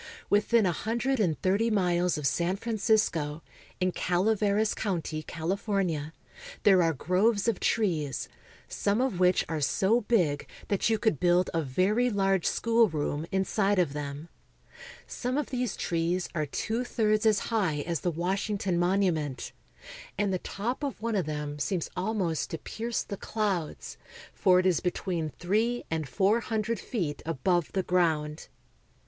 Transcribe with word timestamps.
Within 0.31 0.65
a 0.65 0.71
hundred 0.71 1.19
and 1.19 1.39
thirty 1.43 1.69
miles 1.69 2.17
of 2.17 2.25
San 2.25 2.55
Francisco, 2.55 3.43
in 3.79 3.91
Calaveras 3.91 4.73
county, 4.73 5.21
California, 5.21 6.11
there 6.63 6.81
are 6.81 6.91
groves 6.91 7.47
of 7.47 7.59
trees 7.59 8.27
some 8.67 8.99
of 8.99 9.19
which 9.19 9.45
are 9.47 9.61
so 9.61 10.01
big 10.01 10.49
that 10.69 10.89
you 10.89 10.97
could 10.97 11.19
build 11.19 11.51
a 11.53 11.61
very 11.61 12.09
large 12.09 12.47
schoolroom 12.47 13.27
inside 13.31 13.77
of 13.77 13.93
them. 13.93 14.27
Some 15.05 15.37
of 15.37 15.51
these 15.51 15.75
trees 15.77 16.27
are 16.33 16.47
two 16.47 16.83
thirds 16.83 17.27
as 17.27 17.37
high 17.53 17.81
as 17.81 17.99
the 17.99 18.09
Washington 18.09 18.79
Monument, 18.79 19.51
and 20.17 20.33
the 20.33 20.39
top 20.39 20.81
of 20.81 20.99
one 20.99 21.15
of 21.15 21.27
them 21.27 21.59
seems 21.59 21.91
almost 21.95 22.49
to 22.49 22.57
pierce 22.57 23.03
the 23.03 23.17
clouds, 23.17 23.99
for 24.33 24.57
it 24.59 24.65
is 24.65 24.79
between 24.79 25.29
three 25.29 25.83
and 25.91 26.09
four 26.09 26.41
hundredfeetabove 26.41 27.73
the 27.73 27.83
ground. 27.83 28.47